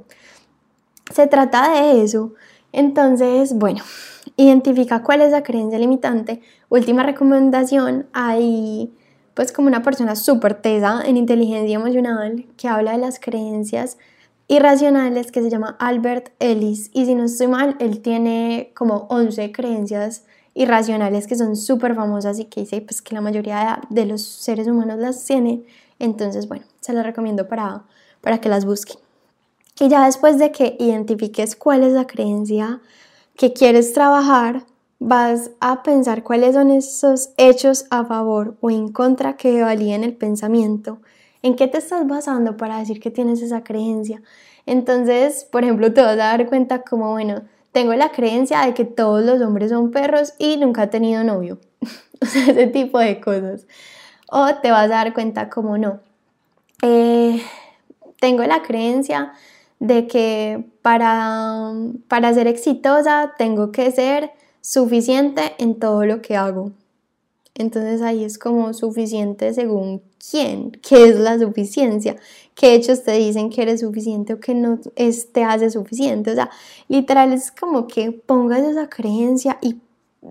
Se 1.13 1.27
trata 1.27 1.73
de 1.73 2.03
eso. 2.03 2.33
Entonces, 2.73 3.53
bueno, 3.53 3.83
identifica 4.37 5.03
cuál 5.03 5.21
es 5.21 5.33
la 5.33 5.43
creencia 5.43 5.79
limitante. 5.79 6.41
Última 6.71 7.03
recomendación, 7.03 8.07
hay 8.15 8.91
pues 9.35 9.53
como 9.53 9.69
una 9.69 9.83
persona 9.83 10.17
súper 10.17 10.55
tesa 10.55 11.03
en 11.05 11.19
inteligencia 11.19 11.77
emocional 11.77 12.47
que 12.57 12.69
habla 12.69 12.93
de 12.93 12.99
las 12.99 13.21
creencias 13.21 13.99
irracionales 14.51 15.31
que 15.31 15.43
se 15.43 15.49
llama 15.49 15.77
Albert 15.79 16.33
Ellis 16.41 16.91
y 16.93 17.07
si 17.07 17.15
no 17.15 17.23
estoy 17.23 17.47
mal, 17.47 17.77
él 17.79 18.03
tiene 18.03 18.73
como 18.75 19.07
11 19.09 19.53
creencias 19.53 20.25
irracionales 20.55 21.29
que 21.29 21.37
son 21.37 21.55
súper 21.55 21.95
famosas 21.95 22.41
y 22.41 22.47
que 22.47 22.63
dice 22.63 22.81
pues 22.81 23.01
que 23.01 23.15
la 23.15 23.21
mayoría 23.21 23.81
de 23.91 24.07
los 24.07 24.23
seres 24.23 24.67
humanos 24.67 24.99
las 24.99 25.25
tiene. 25.25 25.63
Entonces, 26.01 26.49
bueno, 26.49 26.65
se 26.81 26.93
las 26.93 27.07
recomiendo 27.07 27.47
para, 27.47 27.85
para 28.23 28.41
que 28.41 28.49
las 28.49 28.65
busquen. 28.65 28.97
Y 29.79 29.89
ya 29.89 30.05
después 30.05 30.37
de 30.37 30.51
que 30.51 30.77
identifiques 30.81 31.55
cuál 31.55 31.85
es 31.85 31.93
la 31.93 32.09
creencia 32.09 32.81
que 33.37 33.53
quieres 33.53 33.93
trabajar, 33.93 34.65
vas 34.99 35.53
a 35.61 35.85
pensar 35.85 36.25
cuáles 36.25 36.57
son 36.57 36.73
esos 36.73 37.31
hechos 37.37 37.87
a 37.91 38.05
favor 38.05 38.57
o 38.61 38.73
en 38.73 38.91
contra 38.91 39.37
que 39.37 39.63
valían 39.63 40.03
el 40.03 40.17
pensamiento 40.17 40.99
¿En 41.43 41.57
qué 41.57 41.69
te 41.69 41.79
estás 41.79 42.07
basando 42.07 42.57
para 42.57 42.79
decir 42.79 43.01
que 43.01 43.11
tienes 43.11 43.41
esa 43.43 43.65
creencia? 43.65 44.23
Entonces, 44.67 45.45
por 45.51 45.65
ejemplo, 45.65 45.93
te 45.93 46.03
vas 46.03 46.13
a 46.13 46.17
dar 46.17 46.47
cuenta 46.47 46.83
como, 46.83 47.11
bueno, 47.13 47.43
tengo 47.73 47.95
la 47.95 48.11
creencia 48.11 48.61
de 48.61 48.75
que 48.75 48.85
todos 48.85 49.25
los 49.25 49.41
hombres 49.41 49.71
son 49.71 49.91
perros 49.91 50.35
y 50.39 50.57
nunca 50.57 50.85
he 50.85 50.87
tenido 50.89 51.25
novio. 51.25 51.59
o 52.21 52.27
sea, 52.27 52.43
ese 52.43 52.67
tipo 52.67 52.99
de 52.99 53.21
cosas. 53.21 53.67
O 54.31 54.55
te 54.63 54.71
vas 54.71 54.85
a 54.85 54.89
dar 54.89 55.15
cuenta 55.15 55.49
como, 55.49 55.79
no, 55.79 56.01
eh, 56.83 57.43
tengo 58.21 58.43
la 58.45 58.63
creencia 58.63 59.33
de 59.79 60.07
que 60.07 60.65
para, 60.83 61.73
para 62.07 62.35
ser 62.35 62.47
exitosa 62.47 63.35
tengo 63.39 63.73
que 63.73 63.91
ser 63.91 64.31
suficiente 64.61 65.55
en 65.59 65.79
todo 65.79 66.05
lo 66.05 66.21
que 66.21 66.37
hago. 66.37 66.73
Entonces 67.55 68.03
ahí 68.03 68.25
es 68.25 68.39
como 68.39 68.73
suficiente 68.73 69.53
según 69.53 70.03
quién, 70.31 70.71
qué 70.71 71.09
es 71.09 71.19
la 71.19 71.39
suficiencia, 71.39 72.17
qué 72.55 72.75
hechos 72.75 73.03
te 73.03 73.13
dicen 73.13 73.51
que 73.51 73.63
eres 73.63 73.81
suficiente 73.81 74.35
o 74.35 74.41
que 74.41 74.55
no 74.55 74.79
te 74.79 75.45
hace 75.45 75.71
suficiente. 75.71 76.33
O 76.33 76.35
sea, 76.35 76.51
literal 76.89 77.33
es 77.33 77.51
como 77.51 77.87
que 77.87 78.13
pongas 78.13 78.61
esa 78.61 78.89
creencia 78.89 79.59
y 79.63 79.81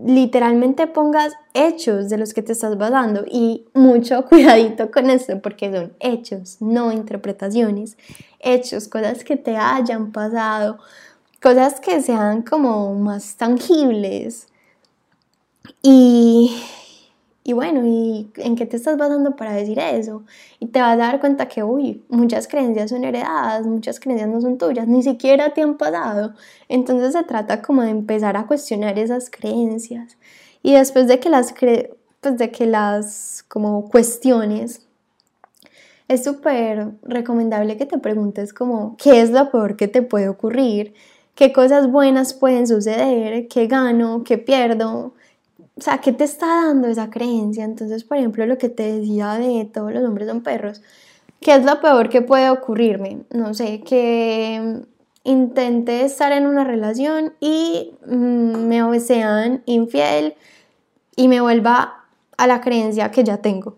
literalmente 0.05 0.85
pongas 0.85 1.33
hechos 1.53 2.09
de 2.09 2.17
los 2.19 2.33
que 2.33 2.43
te 2.43 2.51
estás 2.51 2.77
basando 2.77 3.25
y 3.27 3.65
mucho 3.73 4.25
cuidadito 4.29 4.91
con 4.91 5.09
esto 5.09 5.41
porque 5.41 5.71
son 5.71 5.93
hechos, 5.99 6.57
no 6.59 6.91
interpretaciones, 6.91 7.97
hechos, 8.39 8.87
cosas 8.87 9.23
que 9.23 9.35
te 9.35 9.57
hayan 9.57 10.11
pasado, 10.11 10.77
cosas 11.41 11.79
que 11.79 12.01
sean 12.01 12.43
como 12.43 12.93
más 12.95 13.35
tangibles. 13.35 14.47
Y 15.81 16.55
y 17.43 17.53
bueno, 17.53 17.81
¿y 17.85 18.29
en 18.35 18.55
qué 18.55 18.65
te 18.65 18.75
estás 18.77 18.97
basando 18.97 19.35
para 19.35 19.53
decir 19.53 19.79
eso? 19.79 20.23
Y 20.59 20.67
te 20.67 20.81
vas 20.81 20.93
a 20.93 20.97
dar 20.97 21.19
cuenta 21.19 21.47
que, 21.47 21.63
uy, 21.63 22.03
muchas 22.09 22.47
creencias 22.47 22.89
son 22.91 23.03
heredadas, 23.03 23.65
muchas 23.65 23.99
creencias 23.99 24.29
no 24.29 24.41
son 24.41 24.57
tuyas, 24.57 24.87
ni 24.87 25.01
siquiera 25.03 25.53
te 25.53 25.61
han 25.61 25.77
pasado. 25.77 26.33
Entonces 26.67 27.13
se 27.13 27.23
trata 27.23 27.61
como 27.61 27.81
de 27.81 27.89
empezar 27.89 28.37
a 28.37 28.45
cuestionar 28.45 28.99
esas 28.99 29.29
creencias. 29.29 30.17
Y 30.61 30.73
después 30.73 31.07
de 31.07 31.19
que 31.19 31.29
las, 31.29 31.53
pues 32.21 32.37
de 32.37 32.51
que 32.51 32.65
las 32.65 33.43
como 33.47 33.89
cuestiones, 33.89 34.85
es 36.09 36.23
súper 36.23 36.91
recomendable 37.03 37.77
que 37.77 37.85
te 37.85 37.99
preguntes 37.99 38.53
como, 38.53 38.97
¿qué 38.97 39.21
es 39.21 39.29
lo 39.29 39.49
peor 39.51 39.77
que 39.77 39.87
te 39.87 40.01
puede 40.01 40.27
ocurrir? 40.27 40.93
¿Qué 41.35 41.53
cosas 41.53 41.89
buenas 41.89 42.33
pueden 42.33 42.67
suceder? 42.67 43.47
¿Qué 43.47 43.67
gano? 43.67 44.23
¿Qué 44.25 44.37
pierdo? 44.37 45.13
O 45.79 45.81
sea, 45.81 45.99
¿qué 45.99 46.11
te 46.11 46.25
está 46.25 46.65
dando 46.65 46.89
esa 46.89 47.09
creencia? 47.09 47.63
Entonces, 47.63 48.03
por 48.03 48.17
ejemplo, 48.17 48.45
lo 48.45 48.57
que 48.57 48.67
te 48.67 48.99
decía 48.99 49.33
de 49.35 49.63
todos 49.65 49.93
los 49.93 50.03
hombres 50.03 50.27
son 50.27 50.41
perros, 50.41 50.81
¿qué 51.39 51.55
es 51.55 51.63
lo 51.63 51.79
peor 51.79 52.09
que 52.09 52.21
puede 52.21 52.49
ocurrirme? 52.49 53.21
No 53.31 53.53
sé, 53.53 53.81
que 53.81 54.81
intente 55.23 56.03
estar 56.03 56.33
en 56.33 56.47
una 56.47 56.65
relación 56.65 57.33
y 57.39 57.93
mm, 58.05 58.67
me 58.67 58.99
sean 58.99 59.63
infiel 59.65 60.35
y 61.15 61.29
me 61.29 61.39
vuelva 61.39 62.05
a 62.37 62.47
la 62.47 62.59
creencia 62.59 63.11
que 63.11 63.23
ya 63.23 63.37
tengo. 63.37 63.77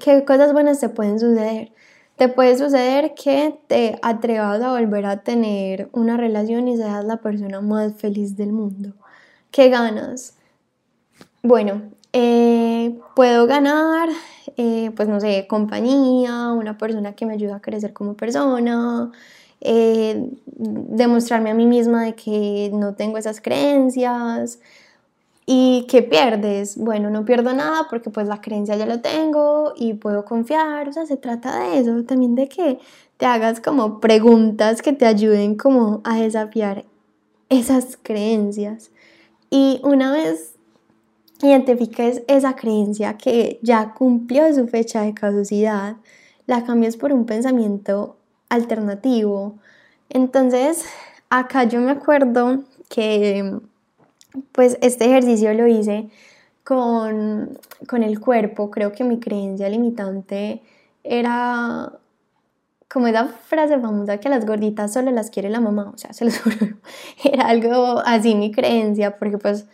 ¿Qué 0.00 0.24
cosas 0.24 0.54
buenas 0.54 0.80
te 0.80 0.88
pueden 0.88 1.20
suceder? 1.20 1.72
Te 2.16 2.28
puede 2.28 2.56
suceder 2.56 3.14
que 3.14 3.58
te 3.66 3.98
atrevas 4.02 4.62
a 4.62 4.70
volver 4.70 5.04
a 5.04 5.22
tener 5.22 5.90
una 5.92 6.16
relación 6.16 6.68
y 6.68 6.76
seas 6.78 7.04
la 7.04 7.18
persona 7.18 7.60
más 7.60 7.94
feliz 7.94 8.36
del 8.36 8.52
mundo. 8.52 8.94
¿Qué 9.50 9.68
ganas? 9.68 10.36
Bueno, 11.46 11.82
eh, 12.14 12.98
puedo 13.14 13.46
ganar, 13.46 14.08
eh, 14.56 14.90
pues 14.96 15.08
no 15.10 15.20
sé, 15.20 15.46
compañía, 15.46 16.52
una 16.52 16.78
persona 16.78 17.12
que 17.14 17.26
me 17.26 17.34
ayuda 17.34 17.56
a 17.56 17.60
crecer 17.60 17.92
como 17.92 18.14
persona, 18.14 19.12
eh, 19.60 20.26
demostrarme 20.46 21.50
a 21.50 21.54
mí 21.54 21.66
misma 21.66 22.02
de 22.04 22.14
que 22.14 22.70
no 22.72 22.94
tengo 22.94 23.18
esas 23.18 23.42
creencias. 23.42 24.58
¿Y 25.46 25.86
qué 25.90 26.02
pierdes? 26.02 26.78
Bueno, 26.78 27.10
no 27.10 27.26
pierdo 27.26 27.52
nada 27.52 27.88
porque 27.90 28.08
pues 28.10 28.26
la 28.28 28.40
creencia 28.40 28.76
ya 28.76 28.86
lo 28.86 29.02
tengo 29.02 29.74
y 29.76 29.94
puedo 29.94 30.24
confiar, 30.24 30.88
o 30.88 30.92
sea, 30.94 31.04
se 31.06 31.18
trata 31.18 31.60
de 31.60 31.80
eso, 31.80 32.04
también 32.04 32.34
de 32.36 32.48
que 32.48 32.78
te 33.18 33.26
hagas 33.26 33.60
como 33.60 34.00
preguntas 34.00 34.80
que 34.80 34.94
te 34.94 35.04
ayuden 35.06 35.56
como 35.56 36.00
a 36.04 36.18
desafiar 36.20 36.86
esas 37.50 37.98
creencias. 38.02 38.90
Y 39.50 39.80
una 39.84 40.12
vez 40.12 40.53
identifiques 41.44 42.22
esa 42.28 42.56
creencia 42.56 43.16
que 43.16 43.58
ya 43.62 43.94
cumplió 43.94 44.52
su 44.54 44.66
fecha 44.68 45.02
de 45.02 45.14
caducidad, 45.14 45.96
la 46.46 46.64
cambies 46.64 46.96
por 46.96 47.12
un 47.12 47.26
pensamiento 47.26 48.16
alternativo. 48.48 49.58
Entonces, 50.08 50.84
acá 51.30 51.64
yo 51.64 51.80
me 51.80 51.90
acuerdo 51.90 52.64
que 52.88 53.58
pues 54.52 54.78
este 54.80 55.06
ejercicio 55.06 55.54
lo 55.54 55.66
hice 55.66 56.08
con, 56.64 57.58
con 57.88 58.02
el 58.02 58.20
cuerpo. 58.20 58.70
Creo 58.70 58.92
que 58.92 59.04
mi 59.04 59.20
creencia 59.20 59.68
limitante 59.68 60.62
era 61.02 61.92
como 62.88 63.08
esa 63.08 63.26
frase 63.26 63.78
famosa 63.80 64.18
que 64.18 64.28
las 64.28 64.46
gorditas 64.46 64.92
solo 64.92 65.10
las 65.10 65.30
quiere 65.30 65.50
la 65.50 65.60
mamá, 65.60 65.90
o 65.92 65.98
sea, 65.98 66.12
se 66.12 66.24
lo 66.24 66.30
juro, 66.44 66.76
era 67.24 67.48
algo 67.48 68.00
así 68.04 68.36
mi 68.36 68.52
creencia, 68.52 69.18
porque 69.18 69.36
pues 69.36 69.66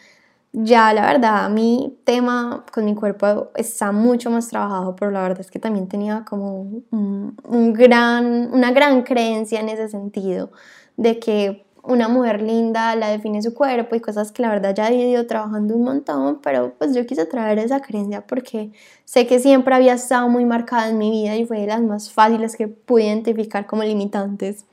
ya 0.53 0.93
la 0.93 1.03
verdad, 1.03 1.49
mi 1.49 1.99
tema 2.05 2.65
con 2.73 2.85
mi 2.85 2.95
cuerpo 2.95 3.51
está 3.55 3.93
mucho 3.93 4.31
más 4.31 4.49
trabajado, 4.49 4.97
pero 4.97 5.11
la 5.11 5.23
verdad 5.23 5.41
es 5.41 5.51
que 5.51 5.61
también 5.61 5.89
tenía 5.89 6.25
como 6.29 6.83
un, 6.91 7.73
gran, 7.73 8.53
una 8.53 8.73
gran 8.73 9.03
creencia 9.03 9.61
en 9.61 9.69
ese 9.69 9.89
sentido, 9.89 10.51
de 10.97 11.21
que 11.21 11.65
una 11.83 12.09
mujer 12.09 12.43
linda 12.43 12.95
la 12.97 13.09
define 13.09 13.41
su 13.43 13.55
cuerpo 13.55 13.95
y 13.95 14.01
cosas 14.01 14.33
que 14.33 14.43
la 14.43 14.51
verdad 14.51 14.75
ya 14.75 14.89
he 14.89 15.09
ido 15.09 15.27
trabajando 15.27 15.77
un 15.77 15.85
montón, 15.85 16.41
pero 16.43 16.75
pues 16.77 16.95
yo 16.95 17.07
quise 17.07 17.27
traer 17.27 17.59
esa 17.59 17.81
creencia 17.81 18.27
porque 18.27 18.73
sé 19.05 19.27
que 19.27 19.39
siempre 19.39 19.75
había 19.75 19.95
estado 19.95 20.29
muy 20.29 20.45
marcada 20.45 20.89
en 20.89 20.99
mi 20.99 21.11
vida 21.11 21.37
y 21.37 21.47
fue 21.47 21.61
de 21.61 21.69
las 21.69 21.81
más 21.81 22.11
fáciles 22.11 22.57
que 22.57 22.69
pude 22.69 23.05
identificar 23.05 23.67
como 23.67 23.85
limitantes. 23.85 24.67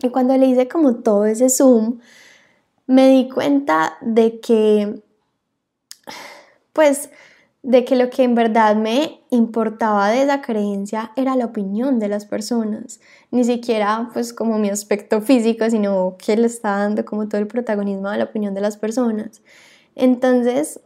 Y 0.00 0.08
cuando 0.08 0.36
le 0.36 0.46
hice 0.46 0.68
como 0.68 0.96
todo 0.96 1.26
ese 1.26 1.48
zoom, 1.48 2.00
me 2.92 3.08
di 3.08 3.28
cuenta 3.30 3.96
de 4.02 4.38
que 4.40 5.02
pues 6.74 7.08
de 7.62 7.84
que 7.84 7.96
lo 7.96 8.10
que 8.10 8.24
en 8.24 8.34
verdad 8.34 8.76
me 8.76 9.20
importaba 9.30 10.10
de 10.10 10.22
esa 10.22 10.42
creencia 10.42 11.12
era 11.16 11.36
la 11.36 11.46
opinión 11.46 11.98
de 12.00 12.08
las 12.08 12.26
personas, 12.26 13.00
ni 13.30 13.44
siquiera 13.44 14.10
pues 14.12 14.34
como 14.34 14.58
mi 14.58 14.68
aspecto 14.68 15.22
físico, 15.22 15.70
sino 15.70 16.16
que 16.18 16.36
le 16.36 16.46
estaba 16.46 16.80
dando 16.80 17.04
como 17.04 17.28
todo 17.28 17.40
el 17.40 17.46
protagonismo 17.46 18.08
a 18.08 18.18
la 18.18 18.24
opinión 18.24 18.52
de 18.52 18.60
las 18.60 18.76
personas. 18.76 19.40
Entonces, 19.94 20.80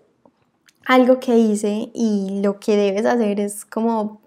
algo 0.84 1.18
que 1.18 1.36
hice 1.36 1.90
y 1.92 2.40
lo 2.42 2.60
que 2.60 2.76
debes 2.76 3.06
hacer 3.06 3.40
es 3.40 3.64
como 3.64 4.20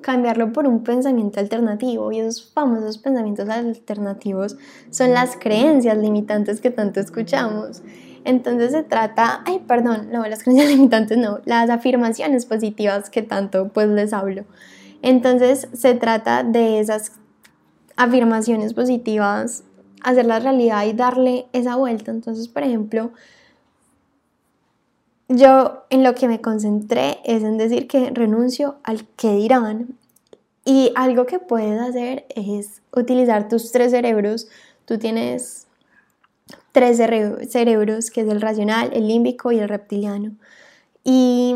cambiarlo 0.00 0.52
por 0.52 0.66
un 0.66 0.82
pensamiento 0.82 1.40
alternativo 1.40 2.12
y 2.12 2.20
esos 2.20 2.52
famosos 2.52 2.98
pensamientos 2.98 3.48
alternativos 3.48 4.56
son 4.90 5.12
las 5.12 5.36
creencias 5.36 5.96
limitantes 5.98 6.60
que 6.60 6.70
tanto 6.70 7.00
escuchamos. 7.00 7.82
Entonces 8.24 8.72
se 8.72 8.82
trata, 8.82 9.42
ay, 9.46 9.62
perdón, 9.66 10.08
no, 10.10 10.26
las 10.26 10.42
creencias 10.42 10.70
limitantes 10.74 11.16
no, 11.18 11.40
las 11.44 11.70
afirmaciones 11.70 12.46
positivas 12.46 13.10
que 13.10 13.22
tanto 13.22 13.68
pues 13.68 13.88
les 13.88 14.12
hablo. 14.12 14.44
Entonces 15.02 15.68
se 15.72 15.94
trata 15.94 16.42
de 16.42 16.80
esas 16.80 17.12
afirmaciones 17.96 18.74
positivas, 18.74 19.64
hacerlas 20.02 20.42
realidad 20.42 20.86
y 20.86 20.92
darle 20.92 21.46
esa 21.52 21.76
vuelta. 21.76 22.10
Entonces, 22.10 22.48
por 22.48 22.62
ejemplo, 22.62 23.12
yo 25.28 25.84
en 25.90 26.02
lo 26.02 26.14
que 26.14 26.28
me 26.28 26.40
concentré 26.40 27.18
es 27.24 27.42
en 27.42 27.58
decir 27.58 27.88
que 27.88 28.10
renuncio 28.10 28.76
al 28.82 29.06
que 29.16 29.34
dirán. 29.34 29.96
Y 30.64 30.92
algo 30.96 31.26
que 31.26 31.38
puedes 31.38 31.80
hacer 31.80 32.26
es 32.34 32.82
utilizar 32.92 33.48
tus 33.48 33.70
tres 33.70 33.92
cerebros. 33.92 34.48
Tú 34.84 34.98
tienes 34.98 35.66
tres 36.72 36.96
cerebros, 36.96 38.10
que 38.10 38.20
es 38.20 38.28
el 38.28 38.40
racional, 38.40 38.90
el 38.92 39.08
límbico 39.08 39.52
y 39.52 39.58
el 39.58 39.68
reptiliano. 39.68 40.32
Y 41.04 41.54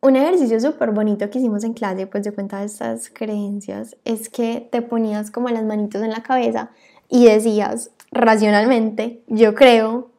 un 0.00 0.16
ejercicio 0.16 0.60
súper 0.60 0.92
bonito 0.92 1.28
que 1.28 1.38
hicimos 1.38 1.64
en 1.64 1.74
clase, 1.74 2.06
pues 2.06 2.24
de 2.24 2.32
cuenta 2.32 2.60
de 2.60 2.66
estas 2.66 3.10
creencias, 3.10 3.96
es 4.04 4.28
que 4.28 4.66
te 4.72 4.80
ponías 4.82 5.30
como 5.30 5.48
las 5.50 5.64
manitos 5.64 6.02
en 6.02 6.10
la 6.10 6.22
cabeza 6.22 6.70
y 7.08 7.26
decías 7.26 7.90
racionalmente, 8.10 9.22
yo 9.26 9.54
creo, 9.54 10.10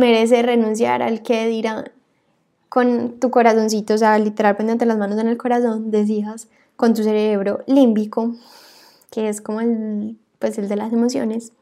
merece 0.00 0.42
renunciar 0.42 1.02
al 1.02 1.22
que 1.22 1.46
dirán. 1.46 1.92
Con 2.68 3.20
tu 3.20 3.30
corazoncito, 3.30 3.94
o 3.94 3.98
sea, 3.98 4.18
literal 4.18 4.56
pendiente 4.56 4.86
las 4.86 4.98
manos 4.98 5.18
en 5.18 5.28
el 5.28 5.36
corazón, 5.36 5.90
decías 5.90 6.48
con 6.76 6.94
tu 6.94 7.02
cerebro 7.02 7.62
límbico, 7.66 8.34
que 9.10 9.28
es 9.28 9.40
como 9.40 9.60
el, 9.60 10.16
pues 10.38 10.56
el 10.56 10.68
de 10.68 10.76
las 10.76 10.92
emociones, 10.92 11.52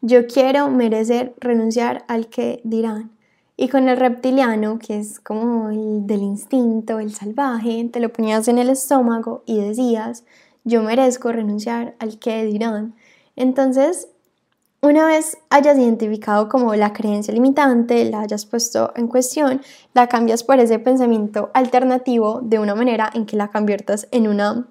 yo 0.00 0.26
quiero 0.26 0.68
merecer 0.68 1.34
renunciar 1.38 2.04
al 2.08 2.26
que 2.26 2.60
dirán. 2.64 3.12
Y 3.56 3.68
con 3.68 3.88
el 3.88 3.96
reptiliano, 3.96 4.78
que 4.78 4.98
es 4.98 5.20
como 5.20 5.70
el 5.70 6.06
del 6.06 6.22
instinto, 6.22 6.98
el 6.98 7.14
salvaje, 7.14 7.88
te 7.92 8.00
lo 8.00 8.12
ponías 8.12 8.48
en 8.48 8.58
el 8.58 8.70
estómago 8.70 9.44
y 9.46 9.60
decías, 9.60 10.24
yo 10.64 10.82
merezco 10.82 11.30
renunciar 11.30 11.94
al 12.00 12.18
que 12.18 12.44
dirán. 12.44 12.94
Entonces, 13.36 14.08
una 14.82 15.06
vez 15.06 15.38
hayas 15.48 15.78
identificado 15.78 16.48
como 16.48 16.74
la 16.74 16.92
creencia 16.92 17.32
limitante, 17.32 18.04
la 18.10 18.20
hayas 18.20 18.44
puesto 18.46 18.92
en 18.96 19.06
cuestión, 19.06 19.60
la 19.94 20.08
cambias 20.08 20.42
por 20.42 20.58
ese 20.58 20.80
pensamiento 20.80 21.50
alternativo 21.54 22.40
de 22.42 22.58
una 22.58 22.74
manera 22.74 23.08
en 23.14 23.24
que 23.24 23.36
la 23.36 23.48
conviertas 23.48 24.08
en 24.10 24.26
una 24.26 24.66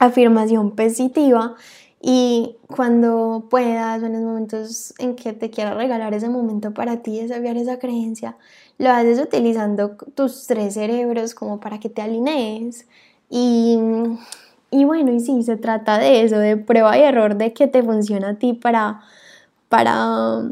afirmación 0.00 0.76
positiva 0.76 1.56
y 2.00 2.56
cuando 2.68 3.46
puedas 3.50 4.02
o 4.02 4.06
en 4.06 4.12
los 4.12 4.22
momentos 4.22 4.94
en 4.98 5.16
que 5.16 5.32
te 5.32 5.50
quieras 5.50 5.76
regalar 5.76 6.12
ese 6.12 6.28
momento 6.28 6.72
para 6.74 7.02
ti, 7.02 7.18
desafiar 7.18 7.56
esa 7.56 7.78
creencia, 7.78 8.36
lo 8.76 8.90
haces 8.90 9.18
utilizando 9.18 9.96
tus 10.14 10.46
tres 10.46 10.74
cerebros 10.74 11.34
como 11.34 11.58
para 11.58 11.80
que 11.80 11.88
te 11.88 12.02
alinees. 12.02 12.86
Y, 13.30 13.78
y 14.70 14.84
bueno, 14.84 15.12
y 15.12 15.20
sí, 15.20 15.42
se 15.42 15.56
trata 15.56 15.98
de 15.98 16.22
eso, 16.22 16.38
de 16.38 16.56
prueba 16.56 16.96
y 16.96 17.02
error, 17.02 17.36
de 17.36 17.52
que 17.52 17.66
te 17.66 17.82
funciona 17.82 18.30
a 18.30 18.34
ti 18.38 18.52
para, 18.52 19.00
para, 19.68 20.50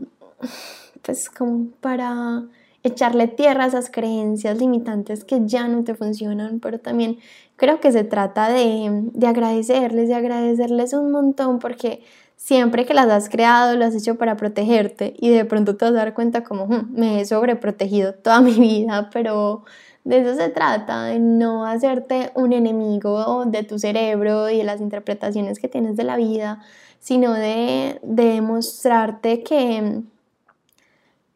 pues 1.03 1.31
como 1.31 1.71
para 1.81 2.45
echarle 2.83 3.27
tierra 3.27 3.65
a 3.65 3.67
esas 3.67 3.91
creencias 3.91 4.59
limitantes 4.59 5.25
que 5.25 5.41
ya 5.45 5.67
no 5.69 5.83
te 5.85 5.95
funcionan, 5.95 6.61
pero 6.61 6.79
también 6.79 7.19
creo 7.57 7.81
que 7.81 7.91
se 7.91 8.05
trata 8.05 8.49
de, 8.49 8.89
de 9.13 9.27
agradecerles, 9.27 10.09
de 10.09 10.15
agradecerles 10.15 10.93
un 10.93 11.11
montón 11.11 11.59
porque 11.59 12.03
siempre 12.37 12.87
que 12.87 12.95
las 12.95 13.09
has 13.09 13.29
creado, 13.29 13.77
lo 13.77 13.85
has 13.85 13.95
hecho 13.95 14.17
para 14.17 14.37
protegerte 14.37 15.15
y 15.19 15.31
de 15.31 15.45
pronto 15.45 15.77
te 15.77 15.87
vas 15.87 15.95
a 15.95 15.97
dar 15.97 16.15
cuenta 16.15 16.45
como 16.45 16.67
hmm, 16.67 16.93
me 16.93 17.21
he 17.21 17.25
sobreprotegido 17.25 18.15
toda 18.15 18.41
mi 18.41 18.53
vida, 18.53 19.11
pero 19.13 19.65
de 20.05 20.21
eso 20.21 20.37
se 20.37 20.51
trata, 20.51 21.05
de 21.05 21.19
no 21.19 21.67
hacerte 21.67 22.31
un 22.35 22.53
enemigo 22.53 23.45
de 23.47 23.65
tu 23.65 23.79
cerebro 23.79 24.49
y 24.49 24.59
de 24.59 24.65
las 24.65 24.81
interpretaciones 24.81 25.59
que 25.59 25.67
tienes 25.67 25.97
de 25.97 26.05
la 26.05 26.17
vida, 26.17 26.63
sino 27.07 27.35
de, 27.35 28.01
de 28.03 28.25
demostrarte 28.25 29.45
que 29.45 30.03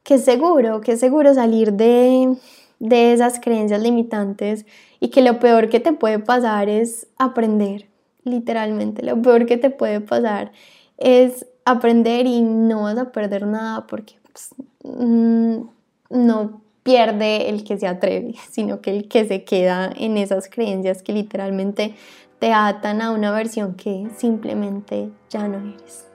que 0.02 0.14
es 0.14 0.24
seguro, 0.24 0.80
que 0.80 0.92
es 0.92 0.98
seguro 0.98 1.32
salir 1.32 1.74
de, 1.74 2.36
de 2.80 3.12
esas 3.12 3.38
creencias 3.38 3.80
limitantes 3.80 4.66
y 4.98 5.10
que 5.10 5.22
lo 5.22 5.38
peor 5.38 5.68
que 5.68 5.78
te 5.78 5.92
puede 5.92 6.18
pasar 6.18 6.68
es 6.68 7.06
aprender, 7.16 7.86
literalmente, 8.24 9.04
lo 9.04 9.22
peor 9.22 9.46
que 9.46 9.56
te 9.56 9.70
puede 9.70 10.00
pasar 10.00 10.50
es 10.98 11.46
aprender 11.64 12.26
y 12.26 12.42
no 12.42 12.82
vas 12.82 12.98
a 12.98 13.12
perder 13.12 13.46
nada 13.46 13.86
porque 13.86 14.14
pues, 14.24 14.48
mm, 14.82 15.60
no 16.10 16.60
pierde 16.82 17.48
el 17.48 17.62
que 17.62 17.78
se 17.78 17.86
atreve, 17.86 18.34
sino 18.50 18.80
que 18.80 18.90
el 18.90 19.06
que 19.06 19.24
se 19.26 19.44
queda 19.44 19.92
en 19.96 20.16
esas 20.16 20.48
creencias 20.48 21.04
que 21.04 21.12
literalmente 21.12 21.94
te 22.40 22.54
atan 22.54 23.02
a 23.02 23.12
una 23.12 23.30
versión 23.30 23.74
que 23.74 24.08
simplemente 24.16 25.10
ya 25.28 25.46
no 25.46 25.58
eres. 25.58 26.06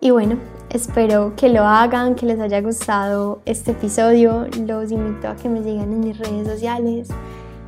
Y 0.00 0.10
bueno, 0.10 0.36
espero 0.70 1.34
que 1.36 1.48
lo 1.48 1.64
hagan, 1.64 2.14
que 2.14 2.24
les 2.24 2.38
haya 2.38 2.60
gustado 2.60 3.42
este 3.44 3.72
episodio. 3.72 4.46
Los 4.64 4.92
invito 4.92 5.28
a 5.28 5.34
que 5.34 5.48
me 5.48 5.62
sigan 5.64 5.92
en 5.92 6.00
mis 6.00 6.18
redes 6.18 6.46
sociales. 6.46 7.08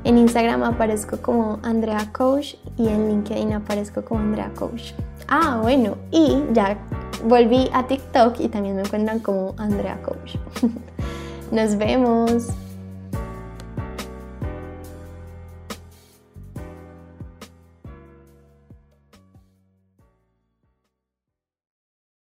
En 0.05 0.17
Instagram 0.17 0.63
aparezco 0.63 1.17
como 1.19 1.59
Andrea 1.65 2.11
Coach 2.13 2.55
y 2.79 2.87
en 2.87 3.09
LinkedIn 3.09 3.53
aparezco 3.53 4.05
como 4.05 4.21
Andrea 4.21 4.53
Coach. 4.55 4.93
Ah, 5.27 5.59
bueno, 5.61 5.97
y 6.13 6.41
ya 6.53 6.79
volví 7.25 7.69
a 7.73 7.87
TikTok 7.87 8.39
y 8.39 8.49
también 8.49 8.77
me 8.77 8.83
encuentran 8.83 9.19
como 9.19 9.55
Andrea 9.59 10.01
Coach. 10.03 10.37
Nos 11.51 11.77
vemos. 11.77 12.47